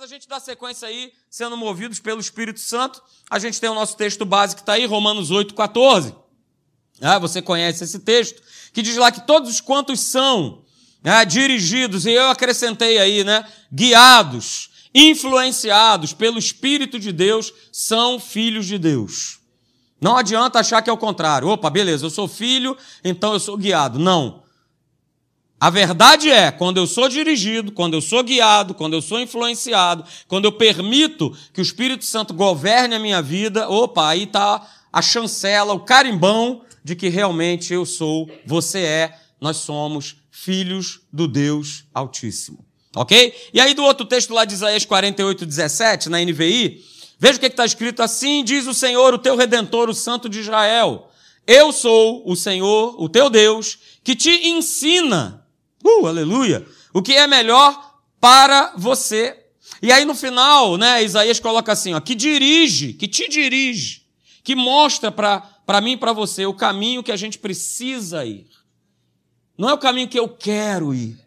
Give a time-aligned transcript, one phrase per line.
[0.00, 3.02] Mas a gente dá sequência aí, sendo movidos pelo Espírito Santo.
[3.28, 6.14] A gente tem o nosso texto base que está aí, Romanos 8, 14.
[7.00, 8.40] Ah, você conhece esse texto,
[8.72, 10.62] que diz lá que todos quantos são
[11.02, 18.66] né, dirigidos, e eu acrescentei aí, né, guiados, influenciados pelo Espírito de Deus, são filhos
[18.66, 19.40] de Deus.
[20.00, 21.48] Não adianta achar que é o contrário.
[21.48, 23.98] Opa, beleza, eu sou filho, então eu sou guiado.
[23.98, 24.44] Não.
[25.60, 30.04] A verdade é, quando eu sou dirigido, quando eu sou guiado, quando eu sou influenciado,
[30.28, 35.02] quando eu permito que o Espírito Santo governe a minha vida, opa, aí está a
[35.02, 41.84] chancela, o carimbão de que realmente eu sou, você é, nós somos filhos do Deus
[41.92, 42.64] Altíssimo.
[42.94, 43.34] Ok?
[43.52, 46.84] E aí do outro texto lá de Isaías 48, 17, na NVI,
[47.18, 50.40] veja o que está escrito assim: diz o Senhor, o teu redentor, o Santo de
[50.40, 51.10] Israel.
[51.46, 55.37] Eu sou o Senhor, o teu Deus, que te ensina,
[55.84, 59.36] uh, aleluia, o que é melhor para você.
[59.82, 64.02] E aí no final, né, Isaías coloca assim, ó, que dirige, que te dirige,
[64.42, 68.46] que mostra para mim e para você o caminho que a gente precisa ir.
[69.56, 71.18] Não é o caminho que eu quero ir.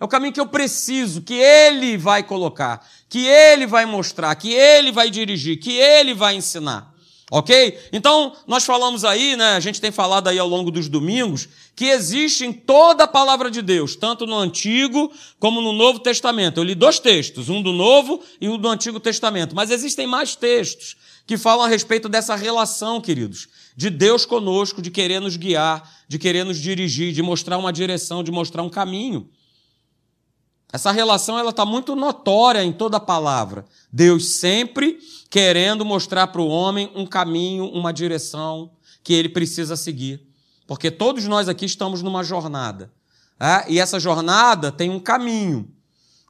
[0.00, 4.52] É o caminho que eu preciso, que Ele vai colocar, que Ele vai mostrar, que
[4.52, 6.93] Ele vai dirigir, que Ele vai ensinar.
[7.30, 7.78] Ok?
[7.92, 9.54] Então, nós falamos aí, né?
[9.54, 13.50] A gente tem falado aí ao longo dos domingos, que existe em toda a palavra
[13.50, 16.60] de Deus, tanto no Antigo como no Novo Testamento.
[16.60, 19.54] Eu li dois textos, um do Novo e um do Antigo Testamento.
[19.54, 24.90] Mas existem mais textos que falam a respeito dessa relação, queridos, de Deus conosco, de
[24.90, 29.28] querer nos guiar, de querer nos dirigir, de mostrar uma direção, de mostrar um caminho.
[30.74, 33.64] Essa relação ela está muito notória em toda a palavra.
[33.92, 34.98] Deus sempre
[35.34, 38.70] querendo mostrar para o homem um caminho, uma direção
[39.02, 40.20] que ele precisa seguir.
[40.64, 42.92] Porque todos nós aqui estamos numa jornada.
[43.40, 43.64] É?
[43.68, 45.68] E essa jornada tem um caminho.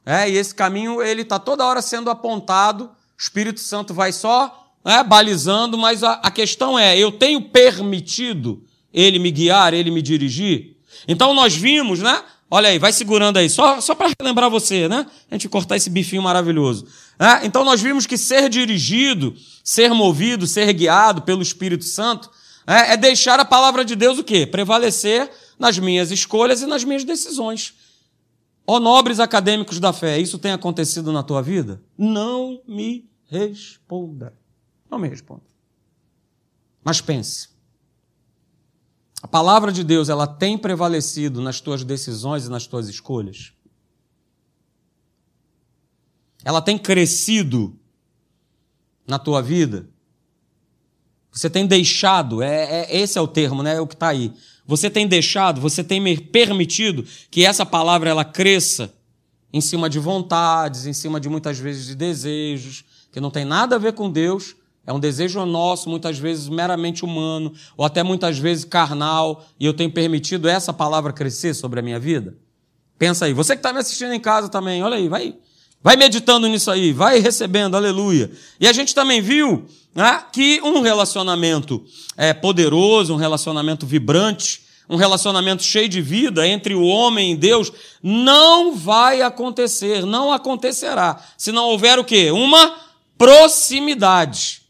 [0.03, 0.27] É?
[0.27, 2.85] E esse caminho ele está toda hora sendo apontado.
[2.85, 8.63] O Espírito Santo vai só é, balizando, mas a, a questão é: eu tenho permitido
[8.91, 10.77] ele me guiar, ele me dirigir?
[11.07, 12.23] Então nós vimos, né?
[12.49, 15.05] Olha aí, vai segurando aí, só, só para lembrar você, né?
[15.29, 16.87] A gente cortar esse bifinho maravilhoso.
[17.17, 17.45] É?
[17.45, 22.29] Então nós vimos que ser dirigido, ser movido, ser guiado pelo Espírito Santo
[22.67, 24.45] é, é deixar a palavra de Deus o quê?
[24.45, 27.73] Prevalecer nas minhas escolhas e nas minhas decisões.
[28.67, 31.81] Ó nobres acadêmicos da fé, isso tem acontecido na tua vida?
[31.97, 34.33] Não me responda.
[34.89, 35.43] Não me responda.
[36.83, 37.49] Mas pense.
[39.21, 43.53] A palavra de Deus, ela tem prevalecido nas tuas decisões e nas tuas escolhas?
[46.45, 47.75] Ela tem crescido
[49.07, 49.89] na tua vida?
[51.31, 53.75] Você tem deixado, é, é esse é o termo, né?
[53.75, 54.31] É o que está aí.
[54.65, 58.93] Você tem deixado, você tem permitido que essa palavra ela cresça
[59.51, 63.75] em cima de vontades, em cima de muitas vezes de desejos, que não tem nada
[63.75, 68.37] a ver com Deus, é um desejo nosso, muitas vezes meramente humano, ou até muitas
[68.37, 72.35] vezes carnal, e eu tenho permitido essa palavra crescer sobre a minha vida?
[72.97, 73.33] Pensa aí.
[73.33, 75.35] Você que está me assistindo em casa também, olha aí, vai,
[75.85, 78.31] vai meditando nisso aí, vai recebendo, aleluia.
[78.59, 81.85] E a gente também viu né, que um relacionamento
[82.17, 87.71] é, poderoso, um relacionamento vibrante, um relacionamento cheio de vida entre o homem e Deus,
[88.01, 92.31] não vai acontecer, não acontecerá, se não houver o quê?
[92.31, 92.77] Uma
[93.15, 94.63] proximidade.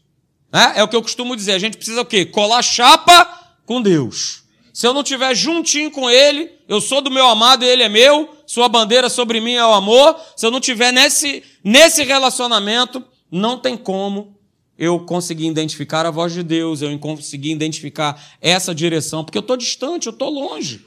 [0.52, 1.52] É, é o que eu costumo dizer.
[1.52, 2.26] A gente precisa o quê?
[2.26, 4.42] Colar chapa com Deus.
[4.76, 7.88] Se eu não estiver juntinho com Ele, eu sou do meu amado e Ele é
[7.88, 10.20] meu, sua bandeira sobre mim é o amor.
[10.36, 14.38] Se eu não estiver nesse, nesse relacionamento, não tem como
[14.76, 19.56] eu conseguir identificar a voz de Deus, eu conseguir identificar essa direção, porque eu estou
[19.56, 20.86] distante, eu estou longe.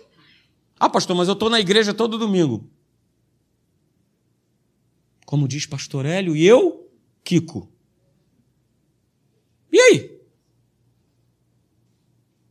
[0.79, 2.69] Ah, pastor, mas eu estou na igreja todo domingo.
[5.25, 6.87] Como diz pastor Hélio, e eu,
[7.23, 7.67] Kiko.
[9.73, 10.21] E aí?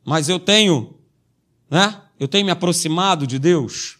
[0.04, 0.97] Mas eu tenho,
[1.70, 2.00] né?
[2.18, 3.98] Eu tenho me aproximado de Deus.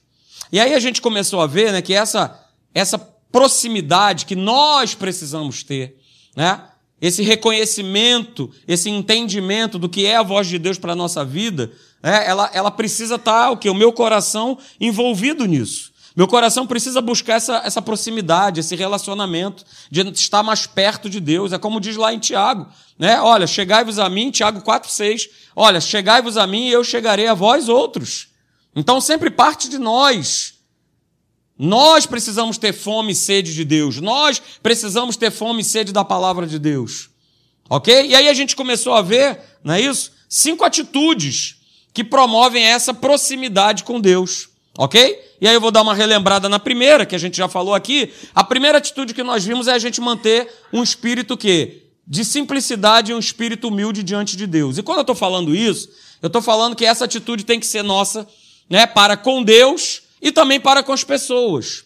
[0.50, 5.62] E aí a gente começou a ver, né, que essa essa proximidade que nós precisamos
[5.62, 5.96] ter,
[6.36, 6.62] né?
[7.00, 11.70] Esse reconhecimento, esse entendimento do que é a voz de Deus para a nossa vida,
[12.02, 12.26] né?
[12.26, 13.70] ela, ela precisa estar, o que?
[13.70, 15.92] O meu coração envolvido nisso.
[16.16, 21.52] Meu coração precisa buscar essa, essa proximidade, esse relacionamento, de estar mais perto de Deus.
[21.52, 22.66] É como diz lá em Tiago,
[22.98, 23.20] né?
[23.20, 25.28] Olha, chegai-vos a mim, Tiago 4, 6.
[25.60, 28.28] Olha, chegai-vos a mim e eu chegarei a vós outros.
[28.76, 30.54] Então sempre parte de nós.
[31.58, 34.00] Nós precisamos ter fome e sede de Deus.
[34.00, 37.10] Nós precisamos ter fome e sede da palavra de Deus.
[37.68, 38.06] Ok?
[38.06, 40.12] E aí a gente começou a ver, não é isso?
[40.28, 41.56] Cinco atitudes
[41.92, 44.50] que promovem essa proximidade com Deus.
[44.78, 45.20] Ok?
[45.40, 48.12] E aí eu vou dar uma relembrada na primeira, que a gente já falou aqui.
[48.32, 53.12] A primeira atitude que nós vimos é a gente manter um espírito que de simplicidade
[53.12, 54.78] e um espírito humilde diante de Deus.
[54.78, 55.90] E quando eu estou falando isso,
[56.22, 58.26] eu estou falando que essa atitude tem que ser nossa,
[58.68, 61.84] né, para com Deus e também para com as pessoas.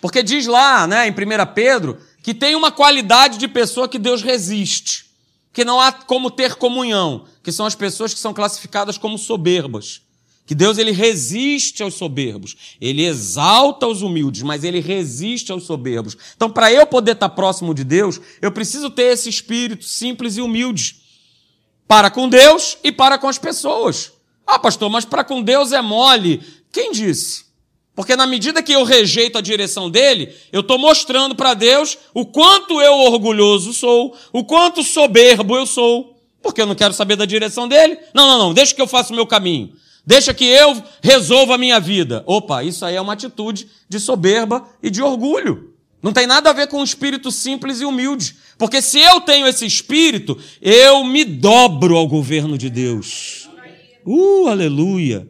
[0.00, 1.14] Porque diz lá, né, em 1
[1.54, 5.04] Pedro, que tem uma qualidade de pessoa que Deus resiste,
[5.52, 10.00] que não há como ter comunhão, que são as pessoas que são classificadas como soberbas.
[10.48, 16.16] Que Deus ele resiste aos soberbos, ele exalta os humildes, mas ele resiste aos soberbos.
[16.34, 20.40] Então, para eu poder estar próximo de Deus, eu preciso ter esse espírito simples e
[20.40, 20.96] humilde
[21.86, 24.10] para com Deus e para com as pessoas.
[24.46, 26.40] Ah, pastor, mas para com Deus é mole.
[26.72, 27.44] Quem disse?
[27.94, 32.24] Porque na medida que eu rejeito a direção dele, eu estou mostrando para Deus o
[32.24, 37.26] quanto eu orgulhoso sou, o quanto soberbo eu sou, porque eu não quero saber da
[37.26, 37.98] direção dele.
[38.14, 39.76] Não, não, não, deixa que eu faça o meu caminho.
[40.08, 42.24] Deixa que eu resolva a minha vida.
[42.24, 45.74] Opa, isso aí é uma atitude de soberba e de orgulho.
[46.02, 48.34] Não tem nada a ver com um espírito simples e humilde.
[48.56, 53.50] Porque se eu tenho esse espírito, eu me dobro ao governo de Deus.
[54.02, 55.28] Uh, aleluia.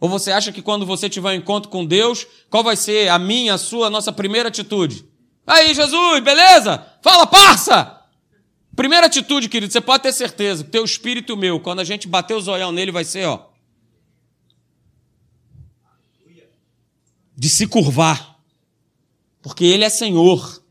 [0.00, 3.18] Ou você acha que quando você tiver um encontro com Deus, qual vai ser a
[3.18, 5.04] minha, a sua, a nossa primeira atitude?
[5.46, 6.86] Aí, Jesus, beleza?
[7.02, 7.95] Fala, parça!
[8.76, 12.34] Primeira atitude, querido, você pode ter certeza que teu espírito meu, quando a gente bater
[12.34, 13.48] o zoião nele, vai ser, ó.
[17.34, 18.38] De se curvar.
[19.40, 20.62] Porque ele é Senhor.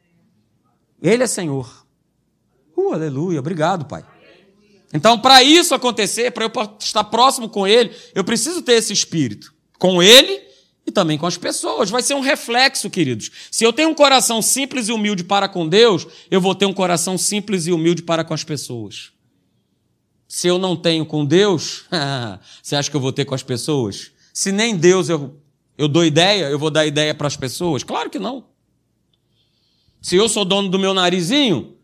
[1.02, 1.86] Ele é Senhor.
[2.78, 3.40] Uh, aleluia.
[3.40, 4.06] Obrigado, Pai.
[4.94, 9.54] Então, para isso acontecer, para eu estar próximo com Ele, eu preciso ter esse espírito.
[9.78, 10.45] Com Ele
[10.86, 11.90] e também com as pessoas.
[11.90, 13.32] Vai ser um reflexo, queridos.
[13.50, 16.74] Se eu tenho um coração simples e humilde para com Deus, eu vou ter um
[16.74, 19.12] coração simples e humilde para com as pessoas.
[20.28, 21.86] Se eu não tenho com Deus,
[22.62, 24.12] você acha que eu vou ter com as pessoas?
[24.34, 25.40] Se nem Deus eu,
[25.78, 27.84] eu dou ideia, eu vou dar ideia para as pessoas?
[27.84, 28.46] Claro que não.
[30.02, 31.78] Se eu sou dono do meu narizinho,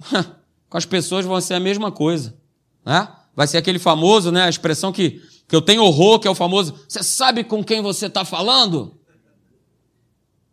[0.68, 2.36] com as pessoas vão ser a mesma coisa.
[2.84, 3.08] Né?
[3.34, 4.42] Vai ser aquele famoso, né?
[4.42, 7.82] A expressão que que eu tenho horror, que é o famoso, você sabe com quem
[7.82, 8.98] você está falando?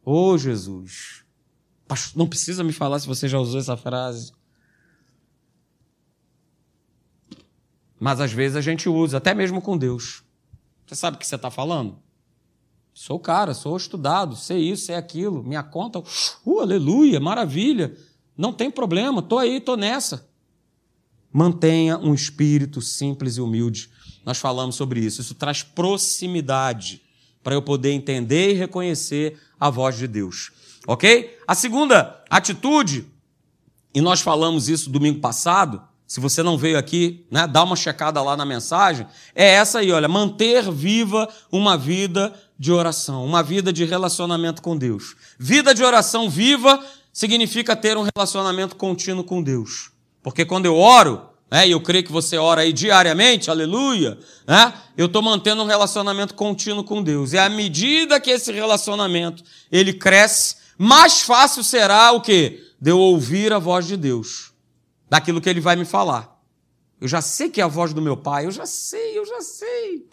[0.03, 1.23] Ô oh, Jesus.
[2.13, 4.33] Não precisa me falar se você já usou essa frase.
[7.97, 10.21] Mas às vezes a gente usa, até mesmo com Deus.
[10.85, 11.97] Você sabe o que você está falando?
[12.93, 15.99] Sou cara, sou estudado, sei isso, sei aquilo, minha conta,
[16.45, 17.97] uh, aleluia, maravilha,
[18.37, 20.29] não tem problema, estou aí, estou nessa.
[21.31, 23.89] Mantenha um espírito simples e humilde
[24.25, 25.21] nós falamos sobre isso.
[25.21, 27.01] Isso traz proximidade
[27.43, 30.51] para eu poder entender e reconhecer a voz de Deus.
[30.87, 31.37] Ok?
[31.47, 33.05] A segunda atitude,
[33.93, 38.19] e nós falamos isso domingo passado, se você não veio aqui, né, dá uma checada
[38.21, 39.05] lá na mensagem,
[39.35, 44.75] é essa aí, olha, manter viva uma vida de oração, uma vida de relacionamento com
[44.75, 45.15] Deus.
[45.37, 46.83] Vida de oração viva
[47.13, 49.91] significa ter um relacionamento contínuo com Deus.
[50.23, 51.67] Porque quando eu oro, né?
[51.67, 54.73] E eu creio que você ora aí diariamente, aleluia, né?
[54.95, 57.33] Eu estou mantendo um relacionamento contínuo com Deus.
[57.33, 62.63] E à medida que esse relacionamento ele cresce, mais fácil será o quê?
[62.79, 64.53] De eu ouvir a voz de Deus,
[65.09, 66.39] daquilo que ele vai me falar.
[67.01, 69.41] Eu já sei que é a voz do meu pai, eu já sei, eu já
[69.41, 70.07] sei.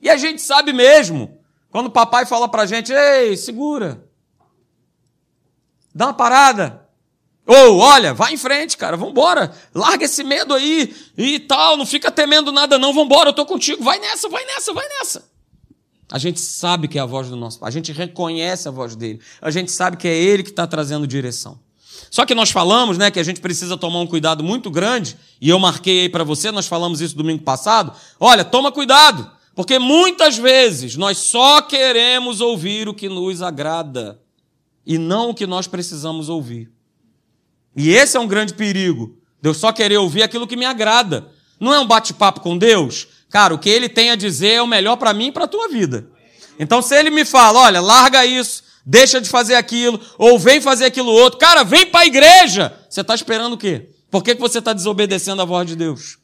[0.00, 1.38] E a gente sabe mesmo.
[1.70, 4.08] Quando o papai fala pra gente, ei, segura.
[5.94, 6.85] Dá uma parada.
[7.46, 9.54] Ou, olha, vai em frente, cara, vambora.
[9.72, 13.84] Larga esse medo aí e tal, não fica temendo nada não, vambora, eu tô contigo.
[13.84, 15.30] Vai nessa, vai nessa, vai nessa.
[16.10, 18.94] A gente sabe que é a voz do nosso Pai, a gente reconhece a voz
[18.94, 21.58] dele, a gente sabe que é ele que está trazendo direção.
[22.10, 25.48] Só que nós falamos, né, que a gente precisa tomar um cuidado muito grande, e
[25.48, 27.92] eu marquei aí para você, nós falamos isso domingo passado.
[28.20, 34.20] Olha, toma cuidado, porque muitas vezes nós só queremos ouvir o que nos agrada
[34.84, 36.75] e não o que nós precisamos ouvir.
[37.76, 39.18] E esse é um grande perigo.
[39.40, 41.30] Deus só querer ouvir aquilo que me agrada.
[41.60, 43.06] Não é um bate-papo com Deus?
[43.28, 45.48] Cara, o que ele tem a dizer é o melhor para mim e para a
[45.48, 46.08] tua vida.
[46.58, 50.86] Então, se ele me fala, olha, larga isso, deixa de fazer aquilo, ou vem fazer
[50.86, 52.72] aquilo outro, cara, vem para a igreja.
[52.88, 53.90] Você está esperando o quê?
[54.10, 56.18] Por que, que você está desobedecendo a voz de Deus?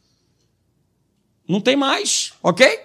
[1.46, 2.80] Não tem mais, ok?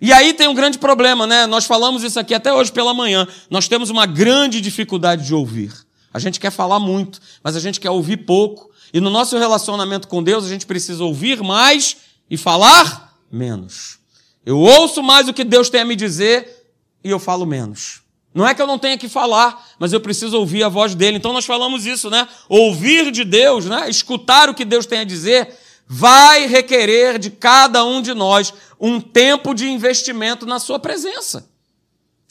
[0.00, 1.46] E aí tem um grande problema, né?
[1.46, 3.26] Nós falamos isso aqui até hoje pela manhã.
[3.48, 5.72] Nós temos uma grande dificuldade de ouvir.
[6.12, 8.70] A gente quer falar muito, mas a gente quer ouvir pouco.
[8.92, 11.96] E no nosso relacionamento com Deus, a gente precisa ouvir mais
[12.30, 13.98] e falar menos.
[14.44, 16.66] Eu ouço mais o que Deus tem a me dizer
[17.02, 18.02] e eu falo menos.
[18.34, 21.18] Não é que eu não tenha que falar, mas eu preciso ouvir a voz dele.
[21.18, 22.26] Então nós falamos isso, né?
[22.48, 23.88] Ouvir de Deus, né?
[23.90, 25.54] Escutar o que Deus tem a dizer,
[25.86, 31.51] vai requerer de cada um de nós um tempo de investimento na sua presença.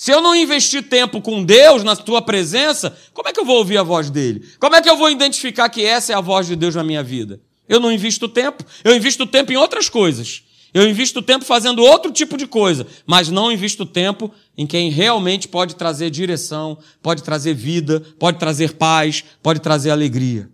[0.02, 3.58] Se eu não investir tempo com Deus na tua presença, como é que eu vou
[3.58, 4.44] ouvir a voz dele?
[4.60, 7.04] Como é que eu vou identificar que essa é a voz de Deus na minha
[7.04, 7.40] vida?
[7.70, 10.42] Eu não invisto tempo, eu invisto tempo em outras coisas.
[10.74, 15.48] Eu invisto tempo fazendo outro tipo de coisa, mas não invisto tempo em quem realmente
[15.48, 20.50] pode trazer direção, pode trazer vida, pode trazer paz, pode trazer alegria.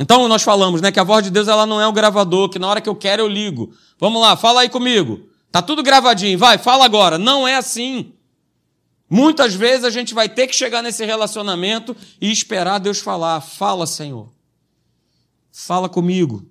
[0.00, 2.58] Então nós falamos, né, que a voz de Deus ela não é um gravador, que
[2.58, 3.72] na hora que eu quero eu ligo.
[4.00, 5.28] Vamos lá, fala aí comigo.
[5.52, 7.18] Tá tudo gravadinho, vai, fala agora.
[7.18, 8.14] Não é assim.
[9.10, 13.40] Muitas vezes a gente vai ter que chegar nesse relacionamento e esperar Deus falar.
[13.40, 14.28] Fala, Senhor.
[15.52, 16.46] Fala comigo.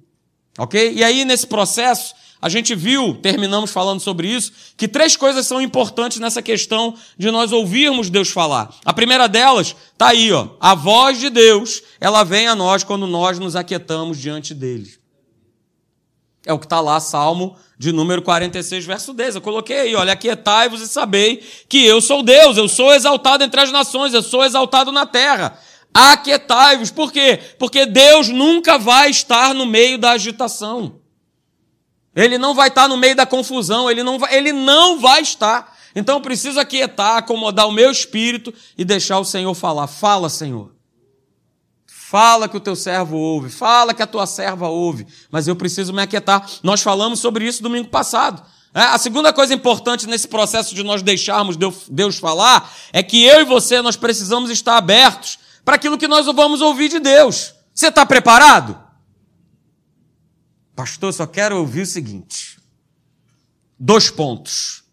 [0.58, 0.92] Ok?
[0.94, 5.62] E aí, nesse processo, a gente viu, terminamos falando sobre isso, que três coisas são
[5.62, 8.76] importantes nessa questão de nós ouvirmos Deus falar.
[8.84, 10.50] A primeira delas está aí, ó.
[10.60, 14.99] A voz de Deus, ela vem a nós quando nós nos aquietamos diante dele.
[16.50, 19.36] É o que está lá, Salmo de número 46, verso 10.
[19.36, 23.62] Eu coloquei aí, olha, aquietai-vos e sabei que eu sou Deus, eu sou exaltado entre
[23.62, 25.58] as nações, eu sou exaltado na terra.
[25.94, 27.40] Aquietai-vos, por quê?
[27.58, 31.00] Porque Deus nunca vai estar no meio da agitação.
[32.14, 35.78] Ele não vai estar no meio da confusão, ele não vai, ele não vai estar.
[35.96, 39.88] Então eu preciso aquietar, acomodar o meu espírito e deixar o Senhor falar.
[39.88, 40.79] Fala, Senhor.
[42.10, 45.94] Fala que o teu servo ouve, fala que a tua serva ouve, mas eu preciso
[45.94, 46.44] me aquietar.
[46.64, 48.44] Nós falamos sobre isso domingo passado.
[48.74, 51.56] É, a segunda coisa importante nesse processo de nós deixarmos
[51.88, 56.26] Deus falar é que eu e você nós precisamos estar abertos para aquilo que nós
[56.26, 57.54] vamos ouvir de Deus.
[57.76, 58.76] Você está preparado?
[60.76, 62.60] Pastor, só quero ouvir o seguinte:
[63.80, 64.84] dois pontos.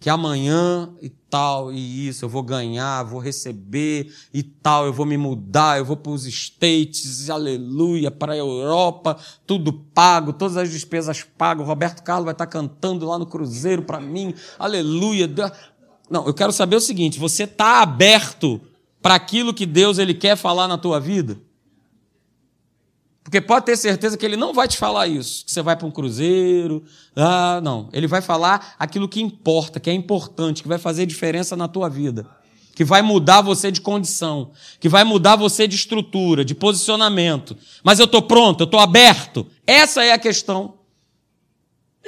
[0.00, 0.90] Que amanhã
[1.30, 5.84] tal, e isso, eu vou ganhar, vou receber e tal, eu vou me mudar, eu
[5.84, 12.02] vou para os States, aleluia, para a Europa, tudo pago, todas as despesas pagas, Roberto
[12.02, 15.30] Carlos vai estar cantando lá no Cruzeiro para mim, aleluia.
[16.10, 18.60] Não, eu quero saber o seguinte, você está aberto
[19.00, 21.38] para aquilo que Deus ele quer falar na tua vida?
[23.22, 25.86] Porque pode ter certeza que ele não vai te falar isso, que você vai para
[25.86, 26.82] um cruzeiro.
[27.14, 27.88] Ah, não.
[27.92, 31.88] Ele vai falar aquilo que importa, que é importante, que vai fazer diferença na tua
[31.88, 32.26] vida.
[32.74, 37.56] Que vai mudar você de condição, que vai mudar você de estrutura, de posicionamento.
[37.84, 39.46] Mas eu estou pronto, eu estou aberto.
[39.66, 40.74] Essa é a questão.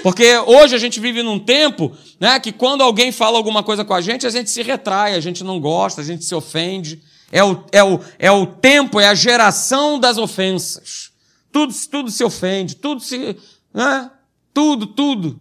[0.02, 3.92] Porque hoje a gente vive num tempo né, que quando alguém fala alguma coisa com
[3.92, 7.02] a gente, a gente se retrai, a gente não gosta, a gente se ofende.
[7.32, 11.10] É o, é o, é o tempo, é a geração das ofensas.
[11.50, 13.36] Tudo, tudo se ofende, tudo se.
[13.72, 14.10] Né?
[14.52, 15.40] Tudo, tudo.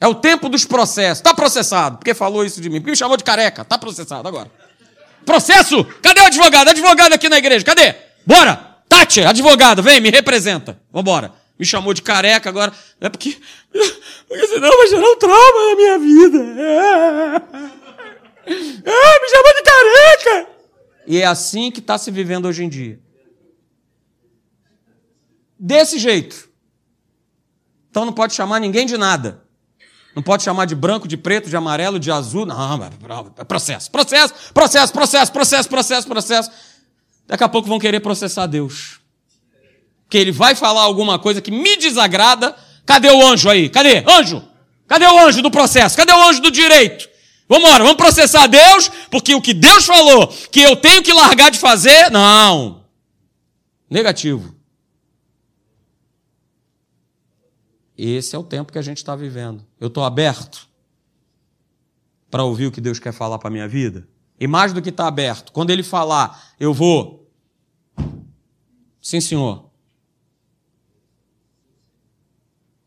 [0.00, 1.18] É o tempo dos processos.
[1.18, 2.80] Está processado, porque falou isso de mim.
[2.80, 3.62] Porque me chamou de careca.
[3.62, 4.50] Está processado agora.
[5.26, 5.84] Processo!
[6.00, 6.68] Cadê o advogado?
[6.68, 7.94] Advogado aqui na igreja, cadê?
[8.24, 8.72] Bora!
[8.88, 10.78] Tati, advogado, vem, me representa.
[10.92, 11.32] Vambora.
[11.58, 12.72] Me chamou de careca agora.
[13.00, 13.36] É porque.
[14.28, 16.38] Porque senão vai gerar um trauma na minha vida.
[18.44, 18.52] É,
[18.84, 20.51] é me chamou de careca!
[21.06, 23.00] E é assim que está se vivendo hoje em dia
[25.62, 26.50] desse jeito.
[27.88, 29.44] Então não pode chamar ninguém de nada.
[30.14, 32.44] Não pode chamar de branco, de preto, de amarelo, de azul.
[32.44, 32.84] Não,
[33.38, 36.50] é processo, processo, processo, processo, processo, processo, processo.
[37.28, 39.00] Daqui a pouco vão querer processar Deus.
[40.10, 42.56] Que ele vai falar alguma coisa que me desagrada.
[42.84, 43.70] Cadê o anjo aí?
[43.70, 44.04] Cadê?
[44.06, 44.42] Anjo!
[44.88, 45.96] Cadê o anjo do processo?
[45.96, 47.08] Cadê o anjo do direito?
[47.48, 51.50] Vamos embora, vamos processar Deus, porque o que Deus falou que eu tenho que largar
[51.50, 52.84] de fazer, não.
[53.90, 54.54] Negativo.
[57.96, 59.64] Esse é o tempo que a gente está vivendo.
[59.78, 60.66] Eu estou aberto
[62.30, 64.08] para ouvir o que Deus quer falar para a minha vida?
[64.40, 67.30] E mais do que estar tá aberto, quando Ele falar, eu vou.
[69.00, 69.70] Sim, senhor.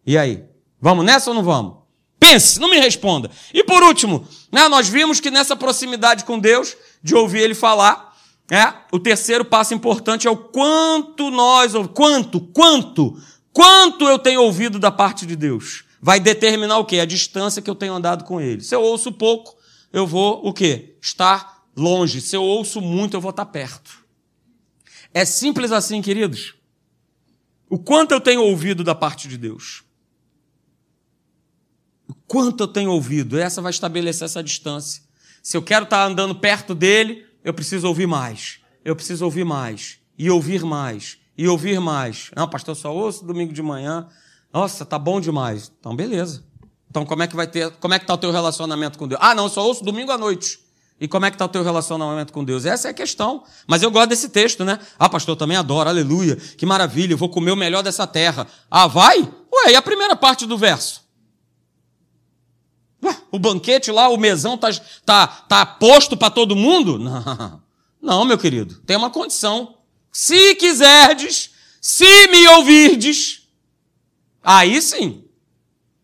[0.06, 0.44] E aí?
[0.82, 1.85] Vamos nessa ou não vamos?
[2.28, 3.30] Pense, não me responda.
[3.54, 8.16] E por último, né, nós vimos que nessa proximidade com Deus, de ouvir Ele falar,
[8.50, 13.18] é, o terceiro passo importante é o quanto nós, quanto, quanto
[13.56, 15.86] Quanto eu tenho ouvido da parte de Deus?
[16.02, 17.00] Vai determinar o quê?
[17.00, 18.62] A distância que eu tenho andado com Ele.
[18.62, 19.56] Se eu ouço pouco,
[19.94, 20.98] eu vou o quê?
[21.02, 22.20] Estar longe.
[22.20, 24.04] Se eu ouço muito, eu vou estar perto.
[25.14, 26.54] É simples assim, queridos.
[27.70, 29.85] O quanto eu tenho ouvido da parte de Deus?
[32.28, 33.38] Quanto eu tenho ouvido?
[33.38, 35.04] Essa vai estabelecer essa distância.
[35.44, 38.60] Se eu quero estar andando perto dele, eu preciso ouvir mais.
[38.84, 39.98] Eu preciso ouvir mais.
[40.18, 42.32] E ouvir mais e ouvir mais.
[42.36, 44.08] Não, pastor, só ouço domingo de manhã.
[44.54, 45.72] Nossa, tá bom demais.
[45.80, 46.44] Então, beleza.
[46.90, 49.20] Então, como é que vai ter, como é que tá o teu relacionamento com Deus?
[49.22, 50.60] Ah, não, só ouço domingo à noite.
[51.00, 52.66] E como é que está o teu relacionamento com Deus?
[52.66, 53.44] Essa é a questão.
[53.68, 54.80] Mas eu gosto desse texto, né?
[54.98, 58.48] Ah, pastor, também adoro, aleluia, que maravilha, eu vou comer o melhor dessa terra.
[58.72, 59.20] Ah, vai?
[59.20, 61.04] Ué, e a primeira parte do verso?
[63.32, 64.70] O banquete lá, o mesão tá,
[65.06, 66.98] tá, tá posto para todo mundo?
[67.00, 67.66] Não.
[68.02, 69.78] Não, meu querido, tem uma condição.
[70.12, 71.50] Se quiserdes,
[71.82, 73.48] se me ouvirdes,
[74.44, 75.24] aí sim.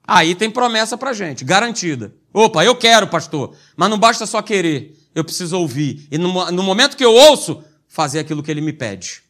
[0.03, 2.13] Aí tem promessa para gente, garantida.
[2.34, 6.08] Opa, eu quero, pastor, mas não basta só querer, eu preciso ouvir.
[6.12, 9.22] E no, no momento que eu ouço, fazer aquilo que ele me pede.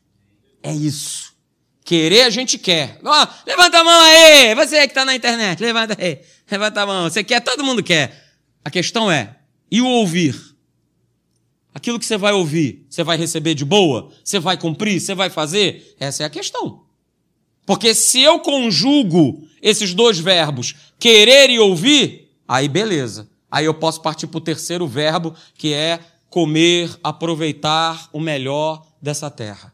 [0.64, 1.31] É isso.
[1.92, 3.00] Querer a gente quer.
[3.04, 7.10] Oh, levanta a mão aí, você que está na internet, levanta aí, levanta a mão.
[7.10, 8.32] Você quer, todo mundo quer.
[8.64, 9.36] A questão é,
[9.70, 10.40] e o ouvir?
[11.74, 14.10] Aquilo que você vai ouvir, você vai receber de boa?
[14.24, 15.02] Você vai cumprir?
[15.02, 15.96] Você vai fazer?
[16.00, 16.84] Essa é a questão.
[17.66, 23.30] Porque se eu conjugo esses dois verbos, querer e ouvir, Aí beleza.
[23.50, 29.30] Aí eu posso partir para o terceiro verbo, que é comer, aproveitar o melhor dessa
[29.30, 29.74] terra.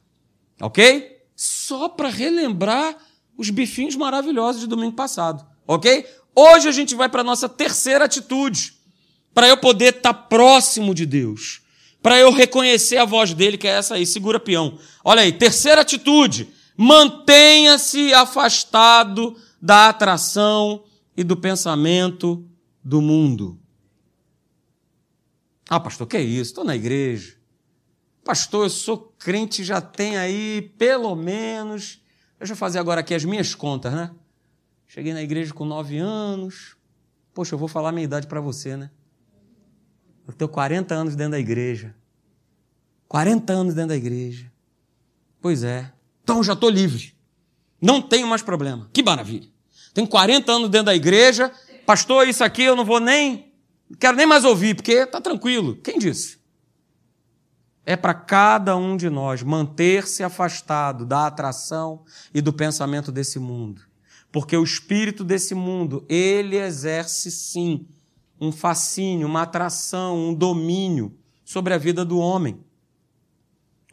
[0.62, 1.16] Ok?
[1.38, 2.98] Só para relembrar
[3.38, 5.46] os bifinhos maravilhosos de domingo passado.
[5.67, 6.03] Ok?
[6.36, 8.74] Hoje a gente vai para a nossa terceira atitude.
[9.36, 11.62] Para eu poder estar tá próximo de Deus.
[12.01, 14.79] Para eu reconhecer a voz dele, que é essa aí, segura peão.
[15.03, 16.50] Olha aí, terceira atitude.
[16.75, 20.84] Mantenha-se afastado da atração
[21.15, 22.44] e do pensamento
[22.84, 23.60] do mundo.
[25.70, 26.51] Ah, pastor, que é isso?
[26.51, 27.36] Estou na igreja.
[28.24, 32.01] Pastor, eu sou crente já tem aí pelo menos.
[32.39, 34.12] Deixa eu fazer agora aqui as minhas contas, né?
[34.88, 36.75] Cheguei na igreja com nove anos.
[37.33, 38.89] Poxa, eu vou falar a minha idade para você, né?
[40.27, 41.95] Eu tenho 40 anos dentro da igreja.
[43.07, 44.51] 40 anos dentro da igreja.
[45.41, 45.91] Pois é.
[46.24, 47.15] Então já estou livre.
[47.81, 48.89] Não tenho mais problema.
[48.91, 49.50] Que maravilha.
[49.93, 51.51] Tenho 40 anos dentro da igreja
[51.88, 53.53] pastor, isso aqui eu não vou nem,
[53.97, 55.77] quero nem mais ouvir, porque está tranquilo.
[55.77, 56.37] Quem disse?
[57.89, 62.03] É para cada um de nós manter-se afastado da atração
[62.34, 63.82] e do pensamento desse mundo.
[64.29, 67.88] Porque o espírito desse mundo, ele exerce sim
[68.41, 72.60] um fascínio, uma atração, um domínio sobre a vida do homem.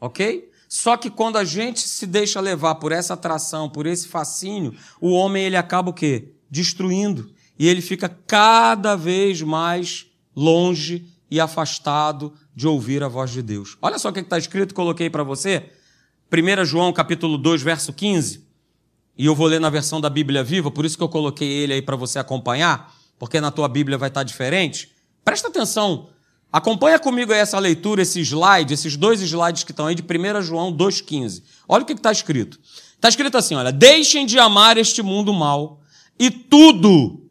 [0.00, 0.50] Ok?
[0.68, 5.12] Só que quando a gente se deixa levar por essa atração, por esse fascínio, o
[5.12, 6.34] homem ele acaba o quê?
[6.50, 13.42] Destruindo e ele fica cada vez mais longe e afastado de ouvir a voz de
[13.42, 13.76] Deus.
[13.82, 15.70] Olha só o que está escrito, coloquei para você.
[16.32, 18.44] 1 João capítulo 2, verso 15.
[19.16, 21.72] E eu vou ler na versão da Bíblia Viva, por isso que eu coloquei ele
[21.72, 24.90] aí para você acompanhar, porque na tua Bíblia vai estar tá diferente.
[25.24, 26.08] Presta atenção.
[26.52, 30.72] Acompanha comigo essa leitura, esse slide, esses dois slides que estão aí de 1 João
[30.72, 31.42] 2,15.
[31.68, 32.60] Olha o que está escrito.
[32.94, 35.80] Está escrito assim: olha, deixem de amar este mundo mal
[36.18, 37.24] e tudo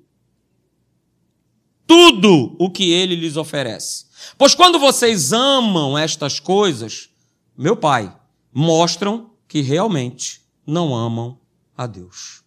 [1.86, 4.06] tudo o que ele lhes oferece.
[4.38, 7.10] Pois quando vocês amam estas coisas,
[7.58, 8.16] meu Pai,
[8.52, 11.40] mostram que realmente não amam
[11.78, 12.44] a Deus.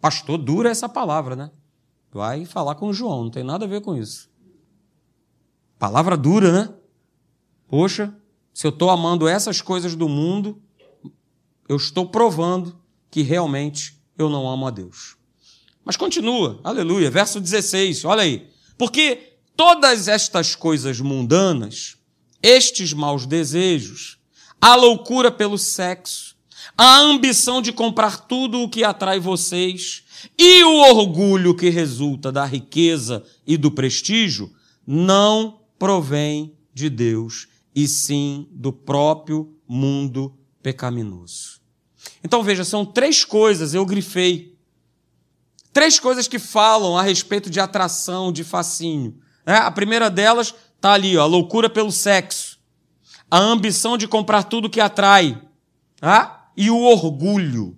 [0.00, 1.50] Pastor, dura essa palavra, né?
[2.12, 4.28] Vai falar com João, não tem nada a ver com isso.
[5.78, 6.74] Palavra dura, né?
[7.68, 8.14] Poxa,
[8.52, 10.60] se eu estou amando essas coisas do mundo,
[11.68, 12.78] eu estou provando
[13.10, 15.16] que realmente eu não amo a Deus.
[15.84, 18.50] Mas continua, aleluia, verso 16, olha aí.
[18.76, 21.96] Porque todas estas coisas mundanas,
[22.42, 24.18] estes maus desejos,
[24.60, 26.36] a loucura pelo sexo,
[26.76, 30.04] a ambição de comprar tudo o que atrai vocês
[30.38, 34.52] e o orgulho que resulta da riqueza e do prestígio,
[34.86, 41.60] não provém de Deus, e sim do próprio mundo pecaminoso.
[42.22, 44.52] Então veja, são três coisas, eu grifei
[45.72, 49.18] Três coisas que falam a respeito de atração, de fascínio.
[49.44, 52.58] É, a primeira delas está ali, ó, a loucura pelo sexo,
[53.30, 55.40] a ambição de comprar tudo que atrai,
[56.00, 56.50] tá?
[56.56, 57.76] e o orgulho.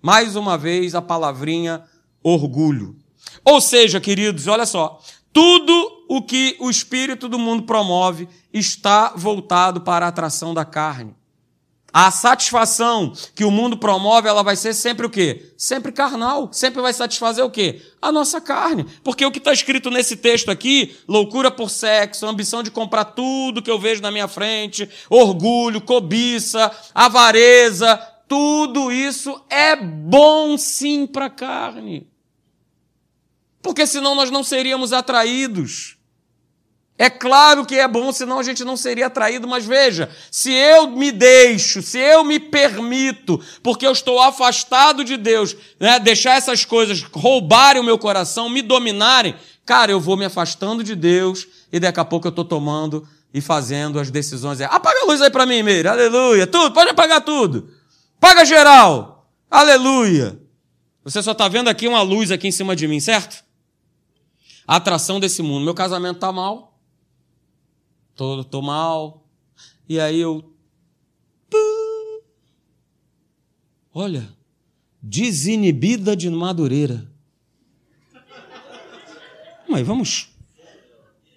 [0.00, 1.82] Mais uma vez a palavrinha
[2.22, 2.96] orgulho.
[3.44, 5.00] Ou seja, queridos, olha só,
[5.32, 11.14] tudo o que o espírito do mundo promove está voltado para a atração da carne.
[11.96, 15.52] A satisfação que o mundo promove, ela vai ser sempre o quê?
[15.56, 16.48] Sempre carnal.
[16.50, 17.80] Sempre vai satisfazer o quê?
[18.02, 18.84] A nossa carne.
[19.04, 23.62] Porque o que está escrito nesse texto aqui, loucura por sexo, ambição de comprar tudo
[23.62, 31.26] que eu vejo na minha frente, orgulho, cobiça, avareza, tudo isso é bom sim para
[31.26, 32.08] a carne.
[33.62, 35.93] Porque senão nós não seríamos atraídos.
[36.96, 40.90] É claro que é bom, senão a gente não seria atraído, mas veja, se eu
[40.90, 46.64] me deixo, se eu me permito, porque eu estou afastado de Deus, né, deixar essas
[46.64, 51.80] coisas roubarem o meu coração, me dominarem, Cara, eu vou me afastando de Deus e
[51.80, 54.60] daqui a pouco eu estou tomando e fazendo as decisões.
[54.60, 55.88] Apaga a luz aí para mim, Meire.
[55.88, 56.46] Aleluia.
[56.46, 57.70] Tudo, pode apagar tudo.
[58.20, 59.26] Paga geral.
[59.50, 60.38] Aleluia.
[61.02, 63.42] Você só está vendo aqui uma luz aqui em cima de mim, certo?
[64.66, 65.64] A atração desse mundo.
[65.64, 66.73] Meu casamento tá mal.
[68.16, 69.26] Tô, tô mal.
[69.88, 70.52] E aí eu.
[73.92, 74.28] Olha,
[75.02, 77.10] desinibida de Madureira.
[79.68, 80.28] Mas vamos.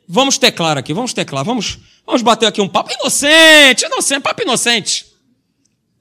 [0.07, 5.05] Vamos teclar aqui, vamos teclar, vamos, vamos bater aqui um papo inocente, inocente, papo inocente.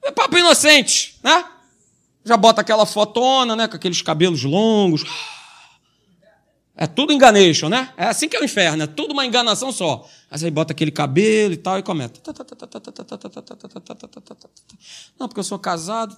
[0.04, 1.44] É papo inocente, né?
[2.24, 5.02] Já bota aquela fotona, né, com aqueles cabelos longos.
[6.78, 7.90] É tudo enganation, né?
[7.96, 10.06] É assim que é o inferno, é tudo uma enganação só.
[10.30, 12.20] Aí bota aquele cabelo e tal e comenta.
[15.18, 16.14] Não, porque eu sou casado,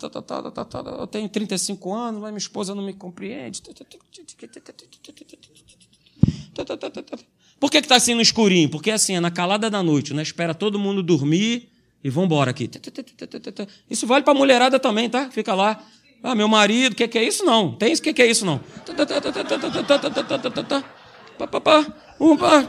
[0.98, 3.62] eu tenho 35 anos, mas minha esposa não me compreende.
[7.60, 8.68] Por que está assim no escurinho?
[8.68, 10.22] Porque assim, é na calada da noite, né?
[10.22, 11.68] Espera todo mundo dormir
[12.02, 12.68] e vamos embora aqui.
[13.88, 15.30] Isso vale para a mulherada também, tá?
[15.30, 15.84] Fica lá.
[16.22, 17.44] Ah, meu marido, o que, que é isso?
[17.44, 17.72] Não.
[17.72, 18.00] Tem isso?
[18.00, 18.44] O que, que é isso?
[18.44, 18.60] Não.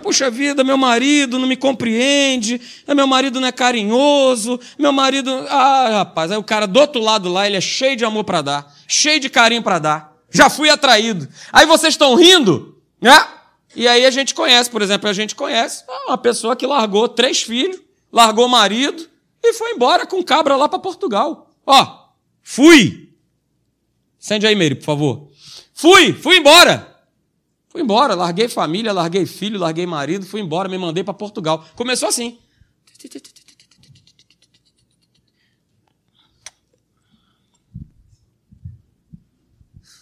[0.03, 5.31] Puxa vida, meu marido não me compreende, meu marido não é carinhoso, meu marido.
[5.49, 8.43] Ah, rapaz, aí o cara do outro lado lá, ele é cheio de amor para
[8.43, 10.13] dar, cheio de carinho para dar.
[10.29, 11.27] Já fui atraído.
[11.51, 13.25] Aí vocês estão rindo, né?
[13.75, 17.41] E aí a gente conhece, por exemplo, a gente conhece uma pessoa que largou três
[17.41, 17.81] filhos,
[18.12, 19.07] largou o marido
[19.43, 21.49] e foi embora com cabra lá para Portugal.
[21.65, 22.05] Ó,
[22.43, 23.08] fui.
[24.19, 25.32] Sende aí, Meire, por favor.
[25.73, 26.89] Fui, fui embora.
[27.69, 31.65] Fui embora, larguei família, larguei filho, larguei marido, fui embora, me mandei para Portugal.
[31.75, 32.38] Começou assim.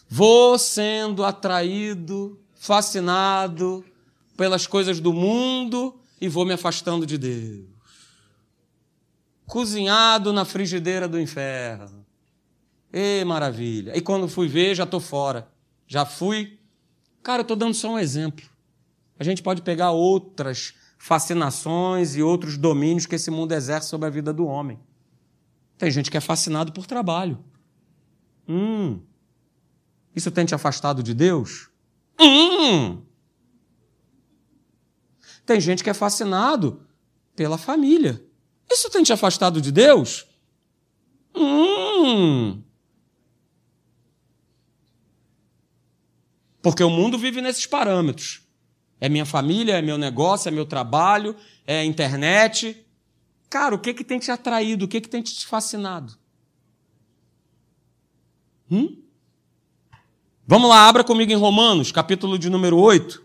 [0.10, 3.86] Vou sendo atraído fascinado
[4.36, 7.68] pelas coisas do mundo e vou me afastando de Deus.
[9.46, 12.07] Cozinhado na frigideira do inferno.
[12.92, 13.96] Ê, maravilha.
[13.96, 15.48] E quando fui ver, já estou fora.
[15.88, 16.60] Já fui.
[17.22, 18.46] Cara, eu estou dando só um exemplo.
[19.20, 24.12] A gente pode pegar outras fascinações e outros domínios que esse mundo exerce sobre a
[24.12, 24.80] vida do homem.
[25.78, 27.44] Tem gente que é fascinado por trabalho.
[28.48, 29.00] Hum.
[30.16, 31.70] Isso tem te afastado de Deus?
[32.20, 33.02] Hum.
[35.46, 36.82] Tem gente que é fascinado
[37.36, 38.24] pela família.
[38.70, 40.26] Isso tem te afastado de Deus?
[41.36, 42.64] Hum.
[46.68, 48.42] Porque o mundo vive nesses parâmetros.
[49.00, 51.34] É minha família, é meu negócio, é meu trabalho,
[51.66, 52.86] é a internet.
[53.50, 54.84] Cara, o que, que tem te atraído?
[54.84, 56.14] O que, que tem te fascinado?
[58.70, 59.02] Hum?
[60.46, 63.24] Vamos lá, abra comigo em Romanos, capítulo de número 8,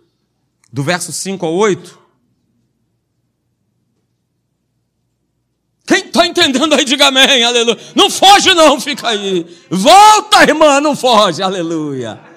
[0.72, 1.98] do verso 5 ao 8.
[5.84, 7.76] Quem está entendendo aí, diga amém, aleluia.
[7.96, 9.44] Não foge, não, fica aí.
[9.68, 12.30] Volta, irmã, não foge, aleluia.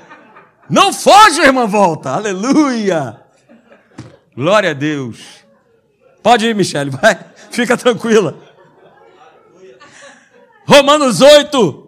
[0.69, 3.21] Não foge, irmã, volta, aleluia.
[4.35, 5.19] Glória a Deus.
[6.23, 7.17] Pode ir, Michele, vai,
[7.51, 8.37] fica tranquila.
[10.67, 11.85] Romanos 8,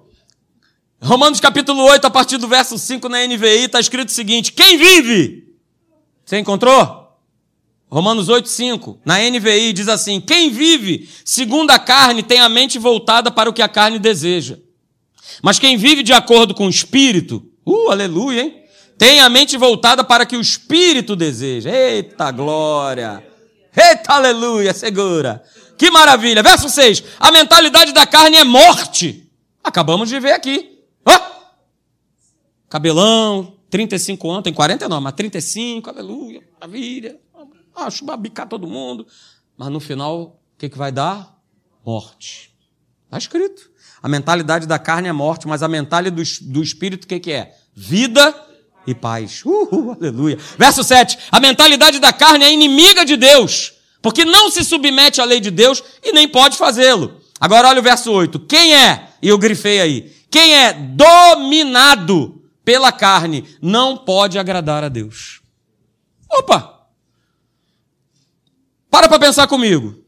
[1.02, 4.78] Romanos capítulo 8, a partir do verso 5 na NVI, está escrito o seguinte: Quem
[4.78, 5.56] vive?
[6.26, 7.08] Você encontrou?
[7.90, 9.00] Romanos 8, 5.
[9.06, 13.54] Na NVI diz assim: Quem vive segundo a carne tem a mente voltada para o
[13.54, 14.60] que a carne deseja.
[15.42, 18.64] Mas quem vive de acordo com o espírito, uh, aleluia, hein?
[18.98, 21.70] Tem a mente voltada para que o espírito deseja.
[21.70, 23.24] Eita glória!
[23.76, 25.44] Eita aleluia, segura.
[25.78, 26.42] Que maravilha.
[26.42, 27.04] Verso 6.
[27.20, 29.30] A mentalidade da carne é morte.
[29.64, 30.78] Acabamos de ver aqui.
[32.70, 37.18] Cabelão, 35 anos, tem 49, mas 35, aleluia, maravilha.
[37.76, 39.08] Acho bicar todo mundo.
[39.56, 41.40] Mas no final, o que, que vai dar?
[41.86, 42.54] Morte.
[43.06, 43.72] Está escrito.
[44.02, 47.32] A mentalidade da carne é morte, mas a mentalidade do, do espírito, o que, que
[47.32, 47.56] é?
[47.74, 48.34] Vida
[48.88, 49.44] e paz.
[49.46, 50.38] Uhul, aleluia.
[50.58, 51.20] Verso 7.
[51.30, 55.52] A mentalidade da carne é inimiga de Deus, porque não se submete à lei de
[55.52, 57.20] Deus e nem pode fazê-lo.
[57.40, 58.40] Agora olha o verso 8.
[58.40, 59.10] Quem é?
[59.22, 60.16] E eu grifei aí.
[60.32, 65.42] Quem é dominado pela carne não pode agradar a Deus.
[66.30, 66.88] Opa!
[68.90, 70.04] Para para pensar comigo.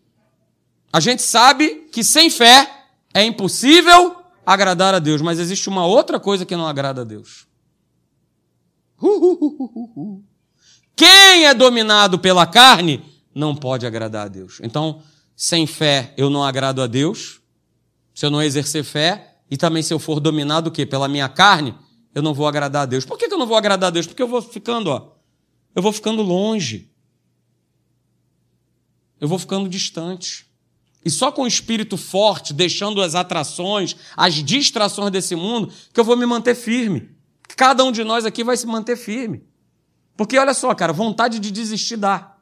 [0.91, 4.15] A gente sabe que sem fé é impossível
[4.45, 7.48] agradar a Deus, mas existe uma outra coisa que não agrada a Deus.
[10.95, 13.01] Quem é dominado pela carne
[13.33, 14.59] não pode agradar a Deus.
[14.61, 15.01] Então,
[15.35, 17.39] sem fé eu não agrado a Deus.
[18.13, 20.85] Se eu não exercer fé, e também se eu for dominado o quê?
[20.85, 21.73] Pela minha carne,
[22.13, 23.05] eu não vou agradar a Deus.
[23.05, 24.05] Por que, eu não vou agradar a Deus?
[24.05, 25.13] Porque eu vou ficando, ó,
[25.73, 26.91] eu vou ficando longe.
[29.19, 30.47] Eu vou ficando distante.
[31.03, 36.03] E só com o espírito forte, deixando as atrações, as distrações desse mundo, que eu
[36.03, 37.09] vou me manter firme.
[37.59, 39.43] Cada um de nós aqui vai se manter firme.
[40.15, 42.37] Porque olha só, cara, vontade de desistir dá.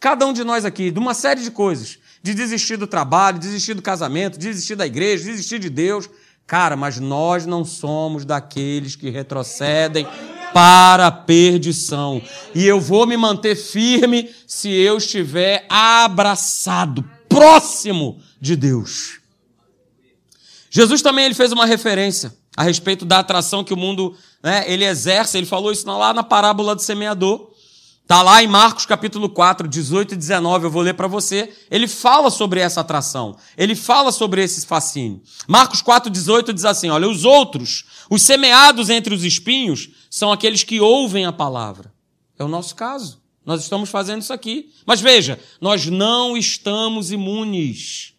[0.00, 1.96] Cada um de nós aqui, de uma série de coisas.
[2.20, 6.10] De desistir do trabalho, desistir do casamento, desistir da igreja, desistir de Deus.
[6.44, 10.08] Cara, mas nós não somos daqueles que retrocedem
[10.52, 12.20] para a perdição.
[12.52, 19.20] E eu vou me manter firme se eu estiver abraçado, próximo de Deus.
[20.68, 24.84] Jesus também ele fez uma referência a respeito da atração que o mundo né, ele
[24.84, 25.38] exerce.
[25.38, 27.50] Ele falou isso lá na parábola do semeador.
[28.02, 31.48] Está lá em Marcos capítulo 4, 18 e 19, eu vou ler para você.
[31.70, 33.36] Ele fala sobre essa atração.
[33.56, 35.22] Ele fala sobre esse fascínio.
[35.46, 40.64] Marcos 4, 18 diz assim: Olha, os outros, os semeados entre os espinhos, são aqueles
[40.64, 41.92] que ouvem a palavra.
[42.36, 43.20] É o nosso caso.
[43.46, 44.72] Nós estamos fazendo isso aqui.
[44.84, 48.14] Mas veja, nós não estamos imunes.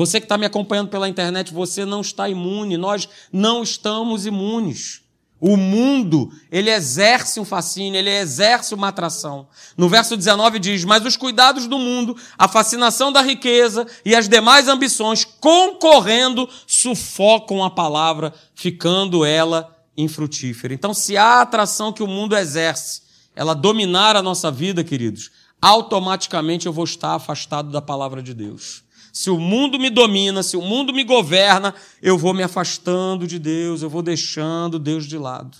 [0.00, 2.78] Você que está me acompanhando pela internet, você não está imune.
[2.78, 5.02] Nós não estamos imunes.
[5.38, 9.46] O mundo, ele exerce um fascínio, ele exerce uma atração.
[9.76, 14.26] No verso 19 diz: Mas os cuidados do mundo, a fascinação da riqueza e as
[14.26, 20.72] demais ambições, concorrendo, sufocam a palavra, ficando ela infrutífera.
[20.72, 23.02] Então, se a atração que o mundo exerce,
[23.36, 28.88] ela dominar a nossa vida, queridos, automaticamente eu vou estar afastado da palavra de Deus.
[29.12, 33.38] Se o mundo me domina, se o mundo me governa, eu vou me afastando de
[33.38, 35.58] Deus, eu vou deixando Deus de lado.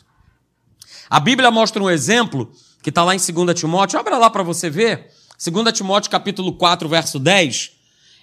[1.08, 3.98] A Bíblia mostra um exemplo que está lá em 2 Timóteo.
[3.98, 5.10] Abra lá para você ver.
[5.44, 7.72] 2 Timóteo capítulo 4, verso 10.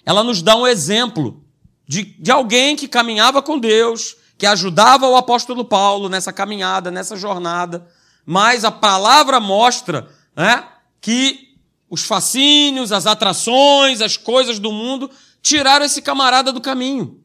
[0.06, 1.42] Ela nos dá um exemplo
[1.86, 7.16] de, de alguém que caminhava com Deus, que ajudava o apóstolo Paulo nessa caminhada, nessa
[7.16, 7.86] jornada.
[8.24, 10.64] Mas a palavra mostra né,
[11.00, 11.47] que
[11.90, 15.10] os fascínios, as atrações, as coisas do mundo
[15.42, 17.20] tiraram esse camarada do caminho.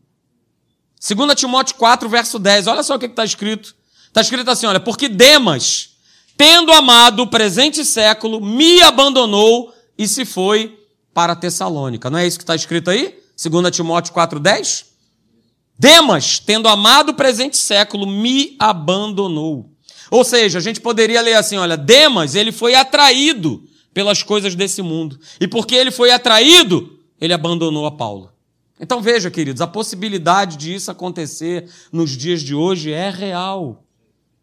[1.06, 3.76] 2 Timóteo 4, verso 10, olha só o que está escrito.
[4.08, 5.90] Está escrito assim: olha, porque Demas,
[6.38, 10.80] tendo amado o presente século, me abandonou e se foi
[11.14, 12.10] para Tessalônica.
[12.10, 13.20] Não é isso que está escrito aí?
[13.42, 14.86] 2 Timóteo 4, 10?
[15.78, 19.70] Demas, tendo amado o presente século, me abandonou.
[20.10, 24.82] Ou seja, a gente poderia ler assim: olha, Demas, ele foi atraído pelas coisas desse
[24.82, 25.20] mundo.
[25.40, 28.32] E porque ele foi atraído, ele abandonou a Paulo.
[28.80, 33.84] Então veja, queridos, a possibilidade de isso acontecer nos dias de hoje é real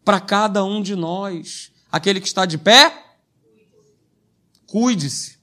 [0.03, 1.71] para cada um de nós.
[1.91, 2.91] Aquele que está de pé,
[4.65, 5.39] cuide-se.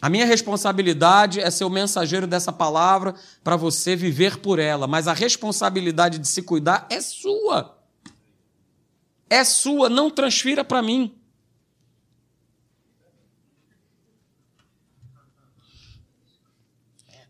[0.00, 5.08] A minha responsabilidade é ser o mensageiro dessa palavra para você viver por ela, mas
[5.08, 7.78] a responsabilidade de se cuidar é sua.
[9.28, 11.14] É sua, não transfira para mim.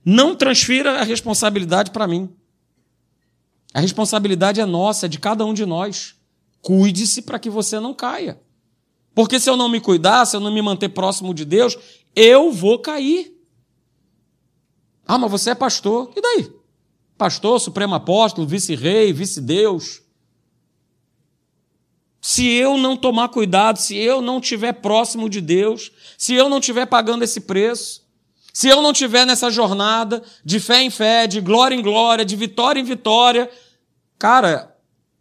[0.05, 2.29] Não transfira a responsabilidade para mim.
[3.73, 6.15] A responsabilidade é nossa, é de cada um de nós.
[6.61, 8.41] Cuide-se para que você não caia.
[9.15, 11.77] Porque se eu não me cuidar, se eu não me manter próximo de Deus,
[12.15, 13.35] eu vou cair.
[15.07, 16.13] Ah, mas você é pastor.
[16.17, 16.53] E daí?
[17.17, 20.03] Pastor, supremo apóstolo, vice-rei, vice-deus.
[22.21, 26.59] Se eu não tomar cuidado, se eu não estiver próximo de Deus, se eu não
[26.59, 28.04] estiver pagando esse preço,
[28.55, 32.37] se eu não tiver nessa jornada de fé em fé, de glória em glória, de
[32.37, 33.51] vitória em vitória,
[34.17, 34.77] cara,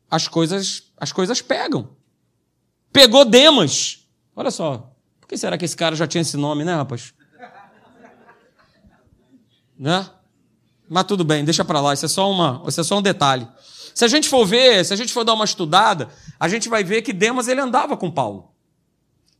[0.09, 1.89] as coisas, as coisas pegam.
[2.91, 4.07] Pegou Demas.
[4.35, 7.11] Olha só, por que será que esse cara já tinha esse nome, né, rapaz?
[9.79, 10.07] Né?
[10.87, 13.47] Mas tudo bem, deixa para lá, isso é só uma, isso é só um detalhe.
[13.95, 16.07] Se a gente for ver, se a gente for dar uma estudada,
[16.39, 18.53] a gente vai ver que Demas ele andava com Paulo.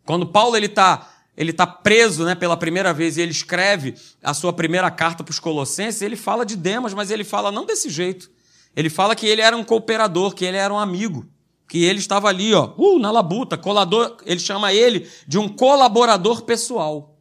[0.04, 4.34] Quando Paulo ele está ele está preso né, pela primeira vez e ele escreve a
[4.34, 7.90] sua primeira carta para os Colossenses, ele fala de Demas, mas ele fala não desse
[7.90, 8.30] jeito.
[8.76, 11.28] Ele fala que ele era um cooperador, que ele era um amigo,
[11.68, 16.44] que ele estava ali, ó, uh, na labuta, colador, ele chama ele de um colaborador
[16.44, 17.18] pessoal.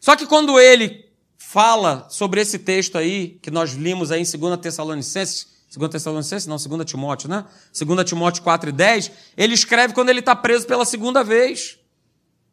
[0.00, 1.06] Só que quando ele
[1.38, 6.56] fala sobre esse texto aí, que nós limos aí em 2 Tessalonicenses, 2 Tessalonicenses, não,
[6.56, 7.44] 2 Timóteo, né?
[7.78, 11.78] 2 Timóteo 4 e 10, ele escreve quando ele está preso pela segunda vez.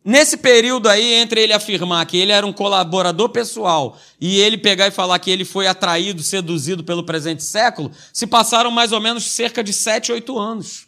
[0.03, 4.87] Nesse período aí, entre ele afirmar que ele era um colaborador pessoal e ele pegar
[4.87, 9.29] e falar que ele foi atraído, seduzido pelo presente século, se passaram mais ou menos
[9.29, 10.87] cerca de sete, oito anos.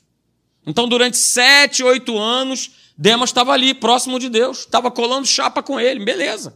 [0.66, 5.80] Então, durante sete, oito anos, Demas estava ali, próximo de Deus, estava colando chapa com
[5.80, 6.56] ele, beleza.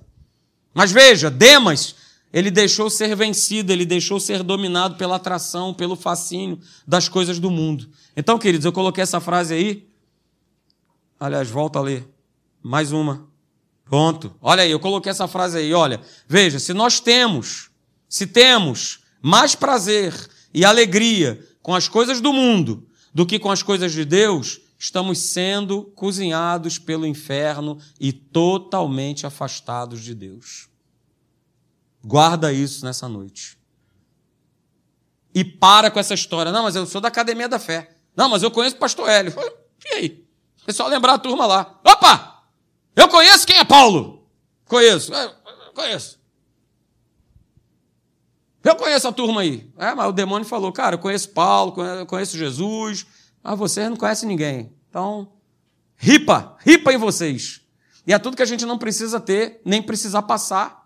[0.73, 1.95] Mas veja, Demas,
[2.31, 7.51] ele deixou ser vencido, ele deixou ser dominado pela atração, pelo fascínio das coisas do
[7.51, 7.89] mundo.
[8.15, 9.87] Então, queridos, eu coloquei essa frase aí.
[11.19, 12.14] Aliás, volta a ler.
[12.67, 13.29] Mais uma.
[13.83, 14.35] Pronto.
[14.41, 15.71] Olha aí, eu coloquei essa frase aí.
[15.71, 17.69] Olha, veja, se nós temos,
[18.09, 20.11] se temos mais prazer
[20.51, 25.19] e alegria com as coisas do mundo do que com as coisas de Deus, estamos
[25.19, 30.67] sendo cozinhados pelo inferno e totalmente afastados de Deus.
[32.03, 33.59] Guarda isso nessa noite.
[35.35, 36.51] E para com essa história.
[36.51, 37.95] Não, mas eu sou da Academia da Fé.
[38.17, 39.35] Não, mas eu conheço o pastor Hélio.
[39.85, 40.25] E aí?
[40.65, 41.79] É só lembrar a turma lá.
[41.85, 42.34] Opa!
[42.95, 44.27] Eu conheço quem é Paulo.
[44.65, 45.13] Conheço.
[45.13, 45.35] É,
[45.73, 46.19] conheço.
[48.63, 49.69] Eu conheço a turma aí.
[49.77, 53.05] É, mas o demônio falou, cara, eu conheço Paulo, eu conheço Jesus,
[53.43, 54.73] mas vocês não conhecem ninguém.
[54.89, 55.31] Então,
[55.95, 57.61] ripa, ripa em vocês.
[58.07, 60.84] E é tudo que a gente não precisa ter, nem precisar passar.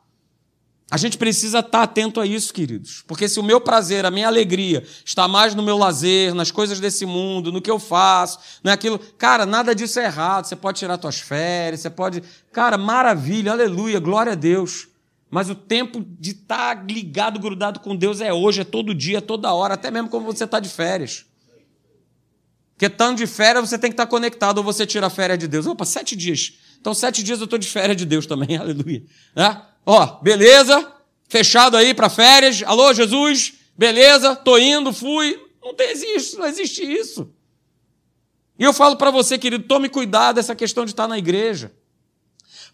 [0.92, 3.04] A gente precisa estar atento a isso, queridos.
[3.06, 6.80] Porque se o meu prazer, a minha alegria está mais no meu lazer, nas coisas
[6.80, 8.98] desse mundo, no que eu faço, naquilo.
[9.18, 10.46] Cara, nada disso é errado.
[10.46, 12.24] Você pode tirar suas férias, você pode.
[12.52, 14.88] Cara, maravilha, aleluia, glória a Deus.
[15.30, 19.22] Mas o tempo de estar ligado, grudado com Deus é hoje, é todo dia, é
[19.22, 21.26] toda hora, até mesmo quando você está de férias.
[22.74, 25.48] Porque estando de férias, você tem que estar conectado, ou você tira a férias de
[25.48, 25.68] Deus.
[25.68, 26.54] Opa, sete dias.
[26.80, 29.04] Então, sete dias eu estou de férias de Deus também, aleluia.
[29.36, 29.58] É?
[29.92, 30.94] Ó, beleza,
[31.28, 32.62] fechado aí para férias.
[32.62, 35.44] Alô, Jesus, beleza, tô indo, fui.
[35.64, 37.34] Não existe, não existe isso.
[38.60, 41.74] E eu falo para você, querido, tome cuidado dessa questão de estar na igreja.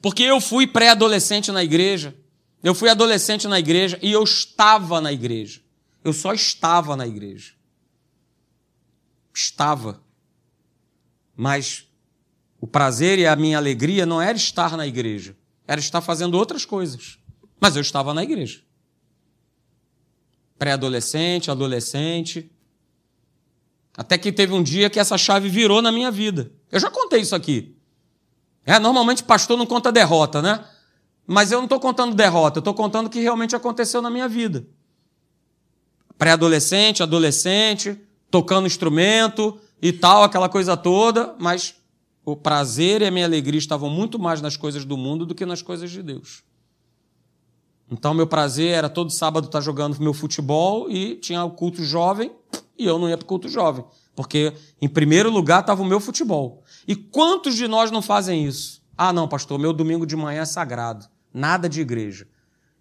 [0.01, 2.13] Porque eu fui pré-adolescente na igreja.
[2.62, 5.62] Eu fui adolescente na igreja e eu estava na igreja.
[6.04, 7.54] Eu só estava na igreja.
[9.34, 10.04] Estava.
[11.34, 11.88] Mas
[12.60, 15.34] o prazer e a minha alegria não era estar na igreja.
[15.67, 17.17] Era estar fazendo outras coisas.
[17.60, 18.62] Mas eu estava na igreja.
[20.58, 22.51] Pré-adolescente, adolescente.
[23.97, 26.51] Até que teve um dia que essa chave virou na minha vida.
[26.71, 27.75] Eu já contei isso aqui.
[28.65, 30.65] É, normalmente pastor não conta derrota, né?
[31.28, 34.28] Mas eu não estou contando derrota, eu estou contando o que realmente aconteceu na minha
[34.28, 34.65] vida.
[36.17, 37.99] Pré-adolescente, adolescente,
[38.30, 41.75] tocando instrumento e tal, aquela coisa toda, mas
[42.26, 45.46] o prazer e a minha alegria estavam muito mais nas coisas do mundo do que
[45.46, 46.44] nas coisas de Deus.
[47.90, 52.32] Então, meu prazer era todo sábado estar jogando meu futebol e tinha o culto jovem
[52.78, 53.86] e eu não ia para o culto jovem,
[54.16, 56.64] porque em primeiro lugar estava o meu futebol.
[56.88, 58.82] E quantos de nós não fazem isso?
[58.98, 62.28] Ah, não, pastor, meu domingo de manhã é sagrado, nada de igreja.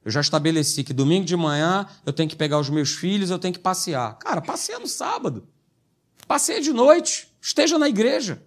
[0.02, 3.38] Eu já estabeleci que domingo de manhã eu tenho que pegar os meus filhos, eu
[3.38, 4.18] tenho que passear.
[4.18, 5.46] Cara, passeia no sábado.
[6.26, 7.28] Passeia de noite.
[7.40, 8.42] Esteja na igreja.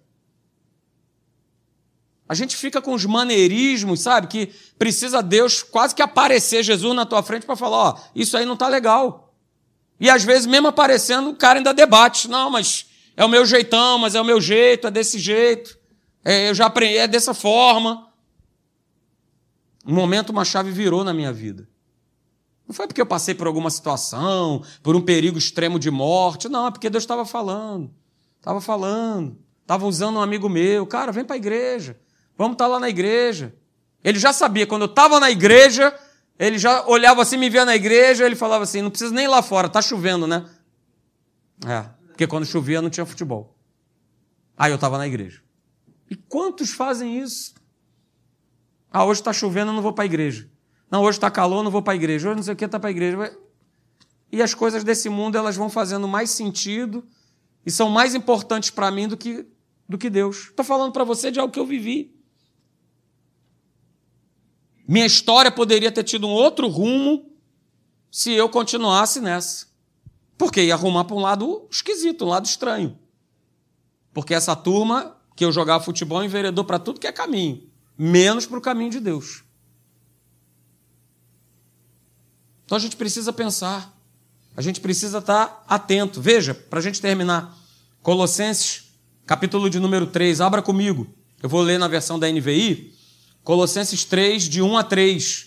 [2.28, 4.26] A gente fica com os maneirismos, sabe?
[4.26, 8.44] Que precisa Deus quase que aparecer Jesus na tua frente para falar: ó, isso aí
[8.44, 9.32] não tá legal.
[9.98, 12.86] E às vezes, mesmo aparecendo, o cara ainda debate: não, mas
[13.16, 15.78] é o meu jeitão, mas é o meu jeito, é desse jeito.
[16.22, 18.06] É, eu já aprendi, é dessa forma.
[19.86, 21.66] Um momento, uma chave virou na minha vida.
[22.66, 26.50] Não foi porque eu passei por alguma situação, por um perigo extremo de morte.
[26.50, 27.90] Não, é porque Deus estava falando.
[28.36, 29.38] Estava falando.
[29.62, 30.86] Estava usando um amigo meu.
[30.86, 31.98] Cara, vem para a igreja.
[32.38, 33.52] Vamos estar tá lá na igreja.
[34.02, 35.92] Ele já sabia, quando eu estava na igreja,
[36.38, 39.28] ele já olhava assim, me via na igreja, ele falava assim: não precisa nem ir
[39.28, 40.48] lá fora, tá chovendo, né?
[41.66, 43.58] É, porque quando chovia não tinha futebol.
[44.56, 45.42] Aí eu estava na igreja.
[46.08, 47.54] E quantos fazem isso?
[48.90, 50.48] Ah, hoje está chovendo, eu não vou para a igreja.
[50.90, 52.28] Não, hoje está calor, não vou para a igreja.
[52.28, 53.36] Hoje não sei o que, está para a igreja.
[54.30, 57.06] E as coisas desse mundo elas vão fazendo mais sentido
[57.66, 59.46] e são mais importantes para mim do que,
[59.88, 60.48] do que Deus.
[60.48, 62.17] Estou falando para você de algo que eu vivi.
[64.88, 67.30] Minha história poderia ter tido um outro rumo
[68.10, 69.66] se eu continuasse nessa.
[70.38, 72.98] Porque ia arrumar para um lado esquisito, um lado estranho.
[74.14, 78.56] Porque essa turma que eu jogava futebol enveredou para tudo que é caminho, menos para
[78.56, 79.44] o caminho de Deus.
[82.64, 83.94] Então a gente precisa pensar,
[84.56, 86.20] a gente precisa estar atento.
[86.20, 87.56] Veja, para a gente terminar,
[88.02, 88.90] Colossenses,
[89.26, 91.06] capítulo de número 3, abra comigo.
[91.42, 92.97] Eu vou ler na versão da NVI.
[93.48, 95.46] Colossenses 3, de 1 a 3.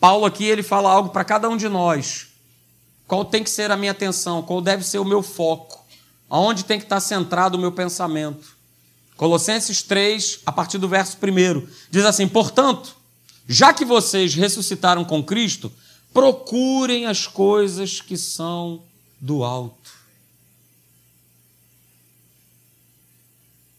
[0.00, 2.26] Paulo aqui ele fala algo para cada um de nós.
[3.06, 4.42] Qual tem que ser a minha atenção?
[4.42, 5.86] Qual deve ser o meu foco?
[6.28, 8.56] Aonde tem que estar centrado o meu pensamento?
[9.16, 12.96] Colossenses 3, a partir do verso 1, diz assim: Portanto,
[13.46, 15.70] já que vocês ressuscitaram com Cristo,
[16.12, 18.82] procurem as coisas que são
[19.20, 19.97] do alto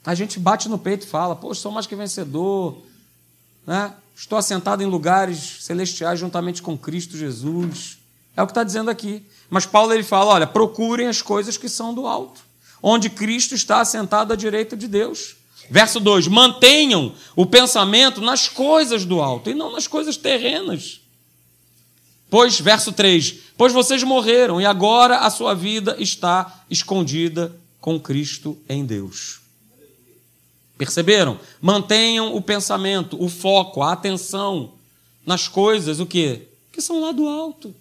[0.06, 2.82] A gente bate no peito e fala, poxa, sou mais que vencedor,
[3.66, 3.94] né?
[4.16, 7.98] estou assentado em lugares celestiais juntamente com Cristo Jesus.
[8.36, 9.24] É o que está dizendo aqui.
[9.50, 12.42] Mas Paulo ele fala: olha, procurem as coisas que são do alto,
[12.82, 15.36] onde Cristo está assentado à direita de Deus.
[15.70, 21.02] Verso 2: mantenham o pensamento nas coisas do alto e não nas coisas terrenas.
[22.30, 28.58] Pois, verso 3: Pois vocês morreram e agora a sua vida está escondida com Cristo
[28.68, 29.39] em Deus.
[30.80, 31.38] Perceberam?
[31.62, 34.72] Mantenham o pensamento, o foco, a atenção
[35.26, 36.48] nas coisas, o que?
[36.72, 37.76] Que são lá do alto.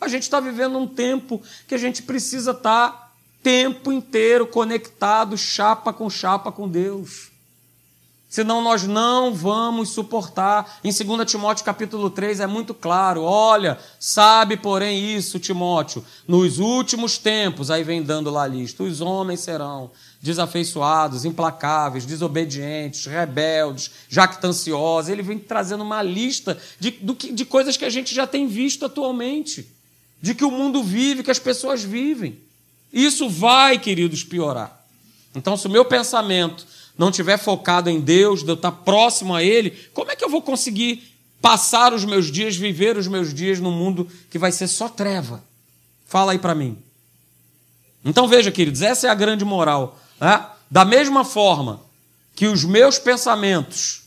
[0.00, 3.12] A gente está vivendo um tempo que a gente precisa estar tá
[3.42, 7.32] tempo inteiro conectado, chapa com chapa com Deus.
[8.28, 10.78] Senão nós não vamos suportar.
[10.84, 13.24] Em 2 Timóteo capítulo 3 é muito claro.
[13.24, 19.00] Olha, sabe, porém, isso, Timóteo, nos últimos tempos, aí vem dando lá a lista, os
[19.00, 19.90] homens serão
[20.22, 25.10] desafeiçoados, implacáveis, desobedientes, rebeldes, jactanciosos.
[25.10, 29.66] Ele vem trazendo uma lista de, de coisas que a gente já tem visto atualmente,
[30.22, 32.38] de que o mundo vive, que as pessoas vivem.
[32.92, 34.80] Isso vai, queridos, piorar.
[35.34, 36.64] Então, se o meu pensamento
[36.96, 40.30] não estiver focado em Deus, de eu estar próximo a Ele, como é que eu
[40.30, 41.02] vou conseguir
[41.40, 45.42] passar os meus dias, viver os meus dias num mundo que vai ser só treva?
[46.06, 46.78] Fala aí para mim.
[48.04, 49.98] Então veja, queridos, essa é a grande moral.
[50.22, 50.46] Né?
[50.70, 51.80] Da mesma forma
[52.36, 54.02] que os meus pensamentos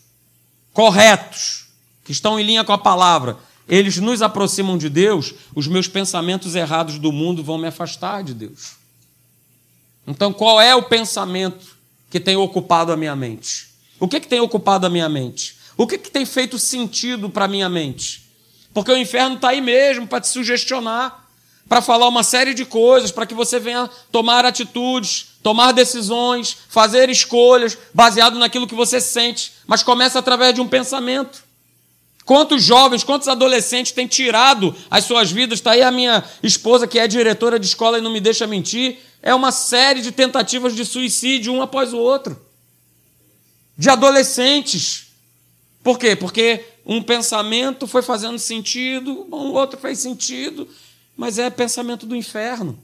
[0.71, 1.65] corretos,
[2.05, 3.37] que estão em linha com a palavra,
[3.67, 8.33] eles nos aproximam de Deus, os meus pensamentos errados do mundo vão me afastar de
[8.33, 8.75] Deus.
[10.07, 11.75] Então, qual é o pensamento
[12.09, 13.67] que tem ocupado a minha mente?
[13.99, 15.57] O que, que tem ocupado a minha mente?
[15.75, 18.23] O que, que tem feito sentido para a minha mente?
[18.73, 21.27] Porque o inferno está aí mesmo para te sugestionar,
[21.67, 27.07] para falar uma série de coisas, para que você venha tomar atitudes, tomar decisões, fazer
[27.07, 31.43] escolhas baseado naquilo que você sente, mas começa através de um pensamento.
[32.25, 35.59] Quantos jovens, quantos adolescentes têm tirado as suas vidas?
[35.59, 38.97] Está aí a minha esposa, que é diretora de escola e não me deixa mentir.
[39.21, 42.43] É uma série de tentativas de suicídio, um após o outro.
[43.77, 45.09] De adolescentes.
[45.83, 46.15] Por quê?
[46.15, 50.67] Porque um pensamento foi fazendo sentido, o outro fez sentido,
[51.15, 52.83] mas é pensamento do inferno.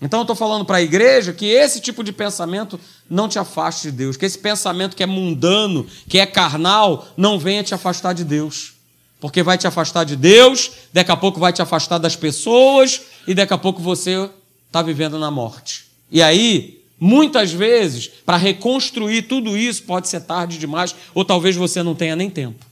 [0.00, 3.90] Então eu estou falando para a igreja que esse tipo de pensamento não te afaste
[3.90, 8.14] de Deus, que esse pensamento que é mundano, que é carnal, não venha te afastar
[8.14, 8.72] de Deus.
[9.20, 13.34] Porque vai te afastar de Deus, daqui a pouco vai te afastar das pessoas, e
[13.34, 14.30] daqui a pouco você
[14.66, 15.84] está vivendo na morte.
[16.10, 21.82] E aí, muitas vezes, para reconstruir tudo isso, pode ser tarde demais, ou talvez você
[21.82, 22.69] não tenha nem tempo.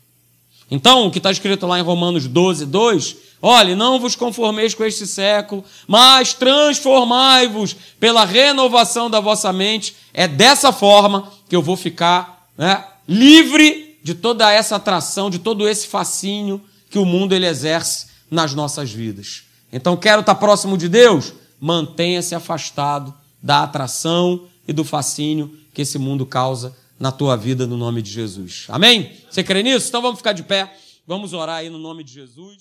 [0.71, 4.85] Então, o que está escrito lá em Romanos 12, 2 Olhe, não vos conformeis com
[4.85, 9.95] este século, mas transformai-vos pela renovação da vossa mente.
[10.13, 15.69] É dessa forma que eu vou ficar né, livre de toda essa atração, de todo
[15.69, 16.61] esse fascínio
[16.91, 19.45] que o mundo ele exerce nas nossas vidas.
[19.73, 21.33] Então, quero estar próximo de Deus?
[21.61, 27.77] Mantenha-se afastado da atração e do fascínio que esse mundo causa na tua vida, no
[27.77, 28.67] nome de Jesus.
[28.69, 29.13] Amém?
[29.31, 29.89] Você crê nisso?
[29.89, 30.77] Então vamos ficar de pé,
[31.07, 32.59] vamos orar aí no nome de Jesus.